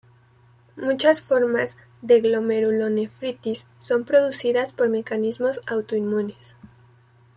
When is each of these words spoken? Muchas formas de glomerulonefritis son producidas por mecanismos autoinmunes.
Muchas 0.77 1.21
formas 1.21 1.77
de 2.01 2.21
glomerulonefritis 2.21 3.67
son 3.77 4.03
producidas 4.03 4.73
por 4.73 4.89
mecanismos 4.89 5.61
autoinmunes. 5.67 6.55